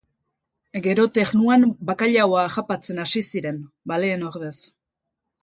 Gero, 0.85 1.03
Ternuan 1.17 1.65
bakailaoa 1.89 2.41
harrapatzen 2.47 3.03
hasi 3.05 3.25
ziren, 3.29 3.61
baleen 3.93 4.27
ordez. 4.33 4.57